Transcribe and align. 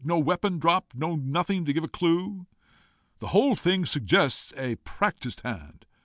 no 0.03 0.17
weapon 0.17 0.57
dropped! 0.57 0.95
nothing 0.95 1.63
to 1.63 1.71
give 1.71 1.83
a 1.83 1.87
clue! 1.87 2.47
The 3.19 3.27
whole 3.27 3.55
thing 3.55 3.85
suggests 3.85 4.51
a 4.57 4.77
practised 4.77 5.41
hand. 5.41 5.85